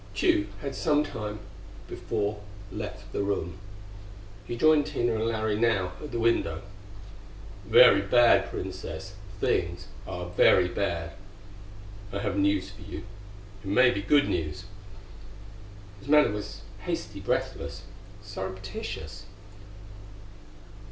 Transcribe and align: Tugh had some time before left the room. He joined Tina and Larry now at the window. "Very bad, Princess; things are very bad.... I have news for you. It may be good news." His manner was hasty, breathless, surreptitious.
Tugh 0.15 0.47
had 0.63 0.73
some 0.73 1.03
time 1.03 1.37
before 1.87 2.41
left 2.71 3.13
the 3.13 3.21
room. 3.21 3.59
He 4.47 4.57
joined 4.57 4.87
Tina 4.87 5.13
and 5.13 5.25
Larry 5.27 5.55
now 5.59 5.91
at 6.01 6.09
the 6.11 6.17
window. 6.17 6.63
"Very 7.67 8.01
bad, 8.01 8.49
Princess; 8.49 9.13
things 9.39 9.85
are 10.07 10.25
very 10.31 10.67
bad.... 10.67 11.11
I 12.11 12.17
have 12.17 12.35
news 12.35 12.71
for 12.71 12.81
you. 12.81 13.03
It 13.63 13.67
may 13.69 13.91
be 13.91 14.01
good 14.01 14.27
news." 14.27 14.65
His 15.99 16.07
manner 16.07 16.31
was 16.31 16.61
hasty, 16.79 17.19
breathless, 17.19 17.83
surreptitious. 18.23 19.27